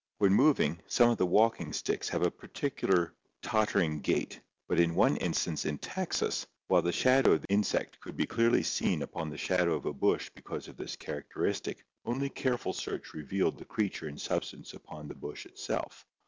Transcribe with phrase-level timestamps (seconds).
[0.17, 3.13] When moving, some of the walking sticks have a peculiar
[3.43, 8.17] tottering gait, but in one instance in Texas, while the shadow of the insect could
[8.17, 12.73] be clearly seen upon the shadow of a bush because of this characteristic, only careful
[12.73, 16.03] search revealed the creature in substance upon the bush itself.